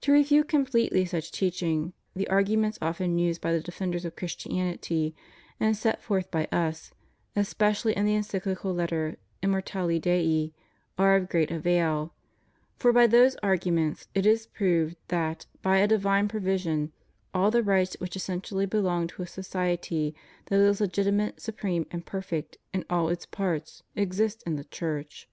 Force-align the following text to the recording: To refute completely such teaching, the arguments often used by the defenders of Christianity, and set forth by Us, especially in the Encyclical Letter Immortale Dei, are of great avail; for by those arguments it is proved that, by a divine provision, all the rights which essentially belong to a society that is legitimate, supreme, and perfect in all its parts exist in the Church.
To 0.00 0.12
refute 0.12 0.48
completely 0.48 1.04
such 1.04 1.30
teaching, 1.30 1.92
the 2.16 2.26
arguments 2.30 2.78
often 2.80 3.18
used 3.18 3.42
by 3.42 3.52
the 3.52 3.60
defenders 3.60 4.06
of 4.06 4.16
Christianity, 4.16 5.14
and 5.60 5.76
set 5.76 6.00
forth 6.00 6.30
by 6.30 6.46
Us, 6.50 6.92
especially 7.36 7.94
in 7.94 8.06
the 8.06 8.14
Encyclical 8.14 8.72
Letter 8.72 9.18
Immortale 9.42 10.00
Dei, 10.00 10.54
are 10.96 11.14
of 11.14 11.28
great 11.28 11.50
avail; 11.50 12.14
for 12.78 12.90
by 12.90 13.06
those 13.06 13.36
arguments 13.42 14.08
it 14.14 14.24
is 14.24 14.46
proved 14.46 14.96
that, 15.08 15.44
by 15.60 15.76
a 15.76 15.86
divine 15.86 16.26
provision, 16.26 16.92
all 17.34 17.50
the 17.50 17.62
rights 17.62 17.96
which 18.00 18.16
essentially 18.16 18.64
belong 18.64 19.08
to 19.08 19.20
a 19.22 19.26
society 19.26 20.14
that 20.46 20.58
is 20.58 20.80
legitimate, 20.80 21.38
supreme, 21.42 21.84
and 21.90 22.06
perfect 22.06 22.56
in 22.72 22.86
all 22.88 23.10
its 23.10 23.26
parts 23.26 23.82
exist 23.94 24.42
in 24.46 24.56
the 24.56 24.64
Church. 24.64 25.28